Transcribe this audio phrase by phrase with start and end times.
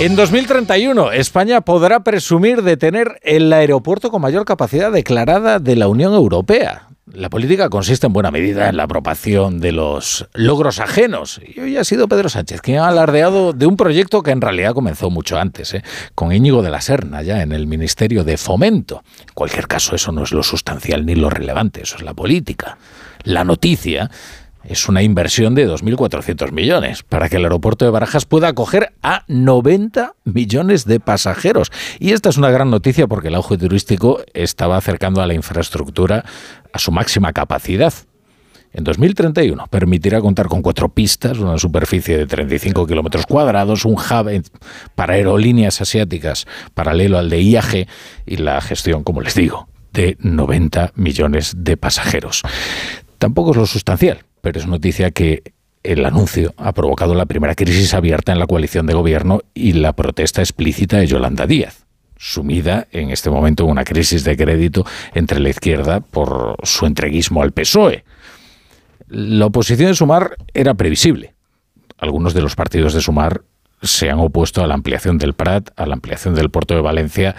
[0.00, 5.88] En 2031, España podrá presumir de tener el aeropuerto con mayor capacidad declarada de la
[5.88, 6.88] Unión Europea.
[7.12, 11.38] La política consiste en buena medida en la aprobación de los logros ajenos.
[11.54, 14.72] Y hoy ha sido Pedro Sánchez quien ha alardeado de un proyecto que en realidad
[14.72, 15.84] comenzó mucho antes, ¿eh?
[16.14, 19.02] con Íñigo de la Serna, ya en el Ministerio de Fomento.
[19.20, 22.78] En cualquier caso, eso no es lo sustancial ni lo relevante, eso es la política.
[23.24, 24.10] La noticia
[24.70, 29.24] es una inversión de 2.400 millones para que el aeropuerto de Barajas pueda acoger a
[29.26, 31.72] 90 millones de pasajeros.
[31.98, 36.24] Y esta es una gran noticia porque el auge turístico estaba acercando a la infraestructura
[36.72, 37.92] a su máxima capacidad.
[38.72, 44.44] En 2031 permitirá contar con cuatro pistas, una superficie de 35 kilómetros cuadrados, un hub
[44.94, 47.88] para aerolíneas asiáticas paralelo al de IAG
[48.24, 52.42] y la gestión, como les digo, de 90 millones de pasajeros.
[53.18, 55.42] Tampoco es lo sustancial, pero es noticia que
[55.82, 59.94] el anuncio ha provocado la primera crisis abierta en la coalición de gobierno y la
[59.94, 65.40] protesta explícita de Yolanda Díaz, sumida en este momento en una crisis de crédito entre
[65.40, 68.04] la izquierda por su entreguismo al PSOE.
[69.08, 71.34] La oposición de Sumar era previsible.
[71.98, 73.42] Algunos de los partidos de Sumar
[73.82, 77.34] se han opuesto a la ampliación del Prat, a la ampliación del puerto de Valencia.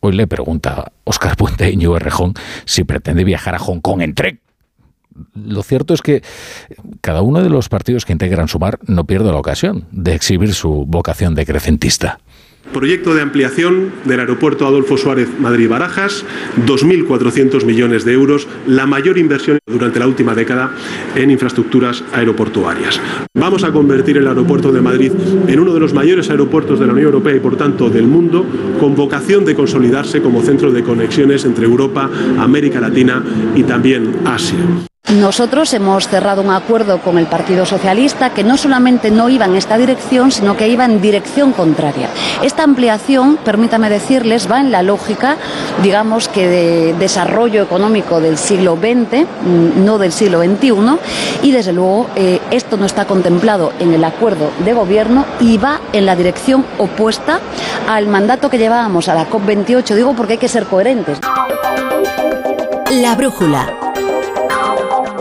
[0.00, 4.40] Hoy le pregunta Óscar Puente y Rejón si pretende viajar a Hong Kong en tren
[5.34, 6.22] lo cierto es que
[7.00, 10.84] cada uno de los partidos que integran Sumar no pierde la ocasión de exhibir su
[10.86, 12.20] vocación decrecentista.
[12.72, 16.24] Proyecto de ampliación del aeropuerto Adolfo Suárez Madrid-Barajas,
[16.66, 20.72] 2.400 millones de euros, la mayor inversión durante la última década
[21.14, 23.00] en infraestructuras aeroportuarias.
[23.34, 25.12] Vamos a convertir el aeropuerto de Madrid
[25.46, 28.44] en uno de los mayores aeropuertos de la Unión Europea y, por tanto, del mundo,
[28.78, 33.24] con vocación de consolidarse como centro de conexiones entre Europa, América Latina
[33.56, 34.58] y también Asia.
[35.14, 39.56] Nosotros hemos cerrado un acuerdo con el Partido Socialista que no solamente no iba en
[39.56, 42.10] esta dirección, sino que iba en dirección contraria.
[42.42, 45.38] Esta ampliación, permítame decirles, va en la lógica,
[45.82, 50.98] digamos que de desarrollo económico del siglo XX, mm, no del siglo XXI,
[51.42, 55.80] y desde luego eh, esto no está contemplado en el acuerdo de gobierno y va
[55.94, 57.40] en la dirección opuesta
[57.88, 61.18] al mandato que llevábamos a la COP28, digo porque hay que ser coherentes.
[62.90, 63.87] La brújula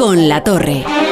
[0.00, 1.09] con la torre.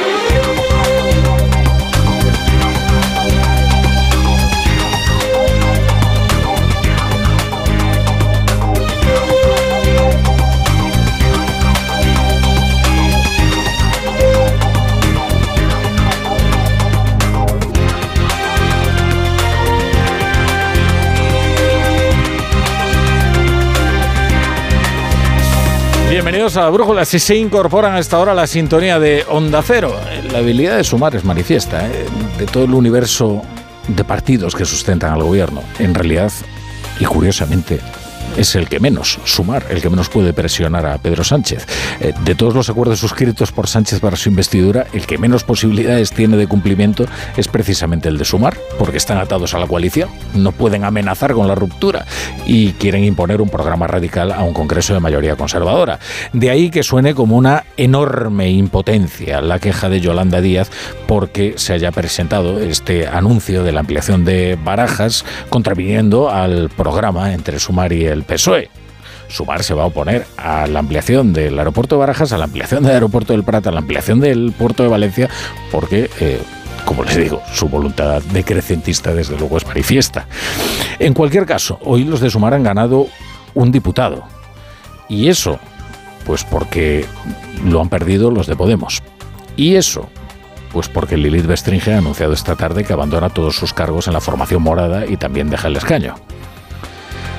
[26.19, 27.05] Bienvenidos a la Brújula.
[27.05, 29.95] Si se incorporan a esta hora la sintonía de Onda Cero,
[30.33, 31.87] la habilidad de sumar es manifiesta.
[31.87, 32.07] ¿eh?
[32.37, 33.41] De todo el universo
[33.87, 36.33] de partidos que sustentan al gobierno, en realidad,
[36.99, 37.79] y curiosamente,
[38.37, 41.67] es el que menos, sumar, el que menos puede presionar a Pedro Sánchez.
[42.01, 46.13] Eh, de todos los acuerdos suscritos por Sánchez para su investidura, el que menos posibilidades
[46.13, 47.07] tiene de cumplimiento
[47.37, 51.49] es precisamente el de sumar, porque están atados a la coalición, no pueden amenazar con
[51.49, 52.07] la ruptura
[52.47, 55.99] y quieren imponer un programa radical a un Congreso de mayoría conservadora.
[56.33, 60.71] De ahí que suene como una enorme impotencia la queja de Yolanda Díaz
[61.07, 67.59] porque se haya presentado este anuncio de la ampliación de barajas contraviniendo al programa entre
[67.59, 68.71] Sumar y el PSOE.
[69.29, 72.83] Sumar se va a oponer a la ampliación del aeropuerto de Barajas, a la ampliación
[72.83, 75.29] del aeropuerto del Prat, a la ampliación del puerto de Valencia,
[75.71, 76.41] porque, eh,
[76.85, 80.27] como les digo, su voluntad decrecentista desde luego es manifiesta.
[80.99, 83.07] En cualquier caso, hoy los de Sumar han ganado
[83.55, 84.25] un diputado.
[85.09, 85.59] Y eso,
[86.25, 87.05] pues porque
[87.65, 89.03] lo han perdido los de Podemos.
[89.57, 90.09] Y eso,
[90.73, 94.21] pues porque Lilith Bestringe ha anunciado esta tarde que abandona todos sus cargos en la
[94.21, 96.15] formación morada y también deja el escaño.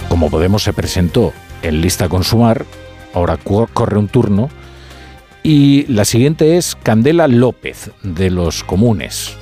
[0.10, 2.66] Como Podemos se presentó en lista con Sumar,
[3.14, 4.50] ahora corre un turno.
[5.44, 9.38] Y la siguiente es Candela López, de los comunes.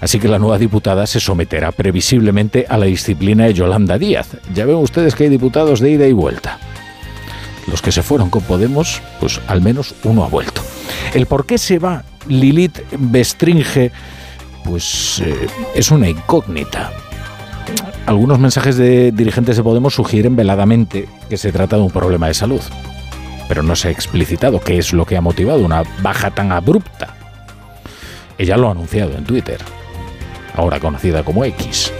[0.00, 4.36] Así que la nueva diputada se someterá previsiblemente a la disciplina de Yolanda Díaz.
[4.52, 6.58] Ya ven ustedes que hay diputados de ida y vuelta.
[7.68, 10.60] Los que se fueron con Podemos, pues al menos uno ha vuelto.
[11.14, 13.92] El por qué se va Lilith Bestringe,
[14.64, 16.92] pues eh, es una incógnita.
[18.06, 22.34] Algunos mensajes de dirigentes de Podemos sugieren veladamente que se trata de un problema de
[22.34, 22.60] salud,
[23.48, 27.14] pero no se ha explicitado qué es lo que ha motivado una baja tan abrupta.
[28.36, 29.58] Ella lo ha anunciado en Twitter,
[30.54, 31.92] ahora conocida como X.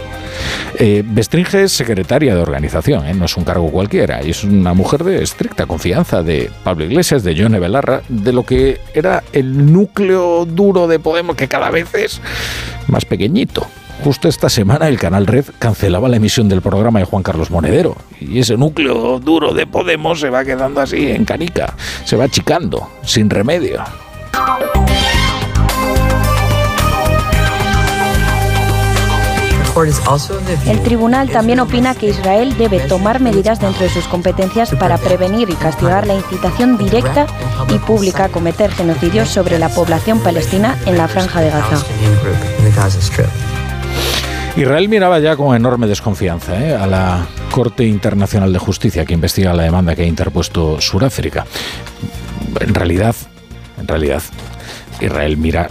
[0.77, 3.15] Eh, Bestringe es secretaria de organización, ¿eh?
[3.15, 7.23] no es un cargo cualquiera, y es una mujer de estricta confianza de Pablo Iglesias,
[7.23, 11.95] de Johnny Belarra, de lo que era el núcleo duro de Podemos, que cada vez
[11.95, 12.21] es
[12.87, 13.65] más pequeñito.
[14.03, 17.95] Justo esta semana el canal Red cancelaba la emisión del programa de Juan Carlos Monedero
[18.19, 22.89] y ese núcleo duro de Podemos se va quedando así en canica, se va achicando,
[23.03, 23.83] sin remedio.
[30.65, 35.49] El tribunal también opina que Israel debe tomar medidas dentro de sus competencias para prevenir
[35.49, 37.27] y castigar la incitación directa
[37.67, 41.85] y pública a cometer genocidios sobre la población palestina en la franja de Gaza.
[44.57, 46.73] Israel miraba ya con enorme desconfianza ¿eh?
[46.73, 51.45] a la Corte Internacional de Justicia que investiga la demanda que ha interpuesto Sudáfrica.
[52.61, 53.15] En realidad,
[53.77, 54.23] en realidad,
[55.01, 55.69] Israel mira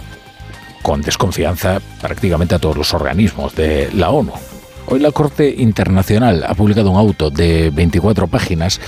[0.83, 4.33] con desconfianza prácticamente a todos los organismos de la ONU.
[4.85, 8.79] Hoy la Corte Internacional ha publicado un auto de 24 páginas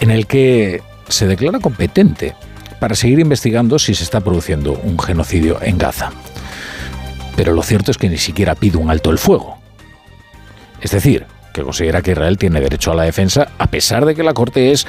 [0.00, 2.34] en el que se declara competente
[2.78, 6.12] para seguir investigando si se está produciendo un genocidio en Gaza.
[7.36, 9.58] Pero lo cierto es que ni siquiera pide un alto el fuego.
[10.80, 14.22] Es decir, que considera que Israel tiene derecho a la defensa a pesar de que
[14.22, 14.86] la Corte es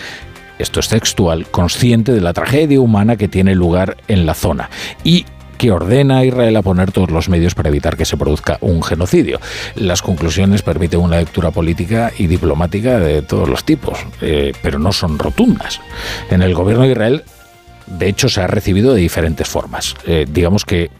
[0.59, 4.69] esto es textual, consciente de la tragedia humana que tiene lugar en la zona
[5.03, 5.25] y
[5.57, 8.83] que ordena a Israel a poner todos los medios para evitar que se produzca un
[8.83, 9.39] genocidio.
[9.75, 14.91] Las conclusiones permiten una lectura política y diplomática de todos los tipos, eh, pero no
[14.91, 15.81] son rotundas.
[16.29, 17.23] En el gobierno de Israel,
[17.87, 19.95] de hecho, se ha recibido de diferentes formas.
[20.05, 20.91] Eh, digamos que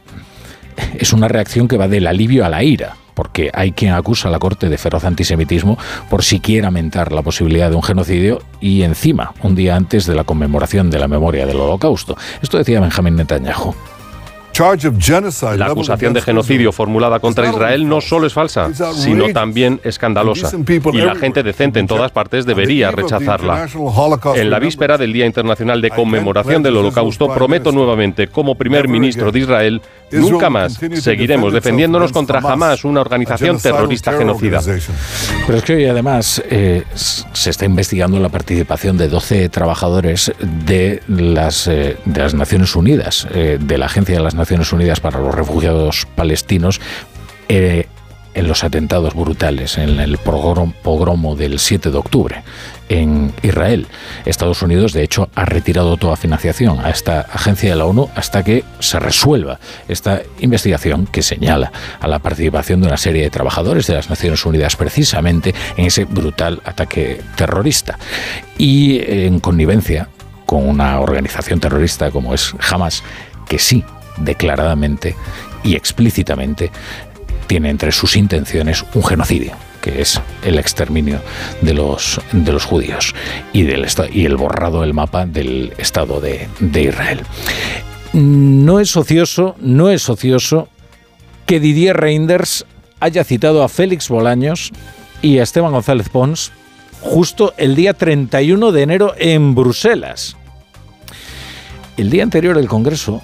[0.98, 4.32] es una reacción que va del alivio a la ira porque hay quien acusa a
[4.32, 5.76] la Corte de feroz antisemitismo
[6.08, 10.24] por siquiera mentar la posibilidad de un genocidio y encima, un día antes de la
[10.24, 12.16] conmemoración de la memoria del Holocausto.
[12.44, 13.74] Esto decía Benjamín Netanyahu.
[15.58, 20.50] La acusación de genocidio formulada contra Israel no solo es falsa, sino también escandalosa.
[20.94, 23.68] Y la gente decente en todas partes debería rechazarla.
[24.36, 29.32] En la víspera del Día Internacional de Conmemoración del Holocausto, prometo nuevamente, como primer ministro
[29.32, 29.82] de Israel,
[30.12, 34.62] nunca más seguiremos defendiéndonos contra jamás una organización terrorista genocida.
[35.46, 41.02] Pero es que hoy además eh, se está investigando la participación de 12 trabajadores de
[41.08, 45.02] las, eh, de las Naciones Unidas, eh, de la Agencia de las Naciones Naciones Unidas
[45.02, 46.80] para los Refugiados Palestinos
[47.50, 47.86] eh,
[48.34, 52.44] en los atentados brutales, en el pogromo del 7 de octubre
[52.88, 53.88] en Israel.
[54.24, 58.42] Estados Unidos, de hecho, ha retirado toda financiación a esta agencia de la ONU hasta
[58.42, 59.60] que se resuelva
[59.90, 64.46] esta investigación que señala a la participación de una serie de trabajadores de las Naciones
[64.46, 68.00] Unidas precisamente en ese brutal ataque terrorista.
[68.58, 70.08] Y en connivencia
[70.46, 73.04] con una organización terrorista como es Hamas,
[73.50, 73.84] que sí
[74.18, 75.16] declaradamente
[75.64, 76.72] y explícitamente
[77.48, 81.22] tiene entre sus intenciones un genocidio que es el exterminio
[81.62, 83.14] de los, de los judíos
[83.54, 87.22] y, del, y el borrado del mapa del Estado de, de Israel.
[88.12, 90.68] No es ocioso, no es ocioso
[91.46, 92.66] que Didier Reinders
[93.00, 94.72] haya citado a Félix Bolaños
[95.22, 96.52] y a Esteban González Pons
[97.00, 100.36] justo el día 31 de enero en Bruselas.
[101.96, 103.22] El día anterior el Congreso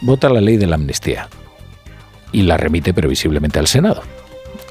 [0.00, 1.28] vota la ley de la amnistía
[2.32, 4.02] y la remite previsiblemente al Senado.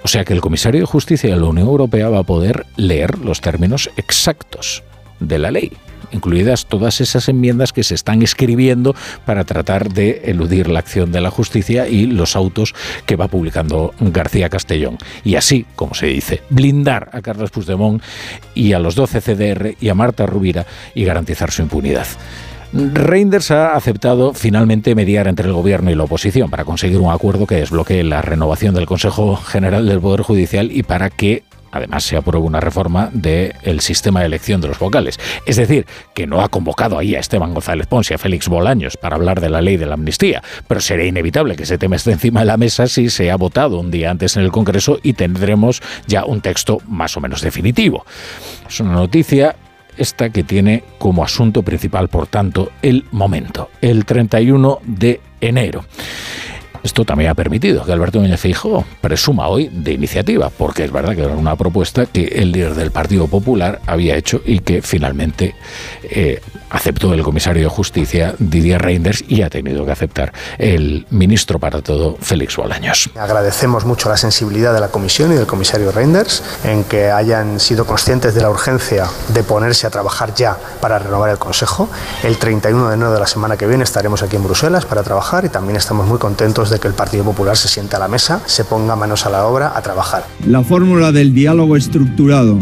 [0.04, 3.20] O sea que el comisario de Justicia de la Unión Europea va a poder leer
[3.20, 4.84] los términos exactos
[5.20, 5.72] de la ley,
[6.12, 8.96] incluidas todas esas enmiendas que se están escribiendo
[9.26, 12.74] para tratar de eludir la acción de la justicia y los autos
[13.06, 14.98] que va publicando García Castellón.
[15.24, 18.02] Y así, como se dice, blindar a Carlos Puigdemont
[18.54, 22.08] y a los 12 CDR y a Marta Rubira y garantizar su impunidad.
[22.74, 27.48] Reinders ha aceptado finalmente mediar entre el gobierno y la oposición para conseguir un acuerdo
[27.48, 32.18] que desbloquee la renovación del Consejo General del Poder Judicial y para que además se
[32.18, 35.20] apruebe una reforma del sistema de elección de los vocales.
[35.46, 38.98] Es decir, que no ha convocado ahí a Esteban González Pons y a Félix Bolaños
[38.98, 42.12] para hablar de la ley de la amnistía, pero sería inevitable que ese tema esté
[42.12, 45.14] encima de la mesa si se ha votado un día antes en el Congreso y
[45.14, 48.06] tendremos ya un texto más o menos definitivo.
[48.68, 49.56] Es una noticia
[49.98, 55.86] esta que tiene como asunto principal, por tanto, el momento, el 31 de enero.
[56.84, 61.16] Esto también ha permitido que Alberto Núñez Feijóo presuma hoy de iniciativa, porque es verdad
[61.16, 65.56] que era una propuesta que el líder del Partido Popular había hecho y que finalmente
[66.04, 71.60] eh, aceptó el comisario de Justicia Didier Reinders y ha tenido que aceptar el ministro
[71.60, 73.10] para todo Félix Bolaños.
[73.16, 77.86] Agradecemos mucho la sensibilidad de la comisión y del comisario Reinders en que hayan sido
[77.86, 81.90] conscientes de la urgencia de ponerse a trabajar ya para renovar el Consejo.
[82.24, 85.46] El 31 de enero de la semana que viene estaremos aquí en Bruselas para trabajar
[85.46, 88.42] y también estamos muy contentos de que el Partido Popular se sienta a la mesa,
[88.46, 90.26] se ponga manos a la obra a trabajar.
[90.46, 92.58] La fórmula del diálogo estructurado,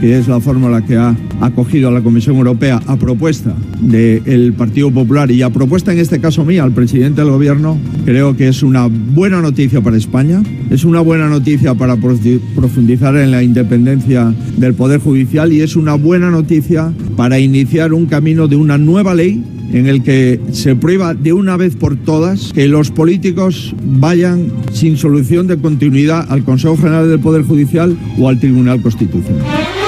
[0.00, 5.30] que es la fórmula que ha acogido la Comisión Europea a propuesta del Partido Popular
[5.30, 8.88] y a propuesta en este caso mía al presidente del gobierno, creo que es una
[8.88, 15.00] buena noticia para España, es una buena noticia para profundizar en la independencia del Poder
[15.00, 19.86] Judicial y es una buena noticia para iniciar un camino de una nueva ley en
[19.86, 25.46] el que se prueba de una vez por todas que los políticos vayan sin solución
[25.46, 29.79] de continuidad al Consejo General del Poder Judicial o al Tribunal Constitucional.